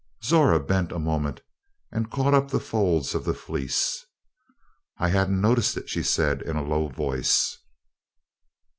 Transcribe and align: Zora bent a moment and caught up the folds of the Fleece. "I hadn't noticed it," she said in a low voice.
Zora 0.23 0.59
bent 0.59 0.91
a 0.91 0.97
moment 0.97 1.41
and 1.91 2.09
caught 2.09 2.33
up 2.33 2.49
the 2.49 2.59
folds 2.59 3.13
of 3.13 3.23
the 3.23 3.35
Fleece. 3.35 4.03
"I 4.97 5.09
hadn't 5.09 5.39
noticed 5.39 5.77
it," 5.77 5.89
she 5.89 6.01
said 6.01 6.41
in 6.41 6.55
a 6.55 6.63
low 6.65 6.87
voice. 6.87 7.59